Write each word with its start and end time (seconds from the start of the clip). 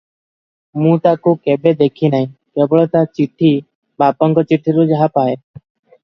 ମୁଁ 0.83 0.93
ତାକୁ 1.07 1.33
କେବେ 1.49 1.73
ଦେଖି 1.81 2.09
ନାହିଁ- 2.15 2.57
କେବଳ 2.61 2.85
ତା' 2.97 3.03
ଚିଠି 3.19 3.51
ବାପାଙ୍କ 4.05 4.45
ଚିଠିରୁ 4.53 4.87
ଯାହା 4.93 5.09
ପାଏ। 5.19 5.37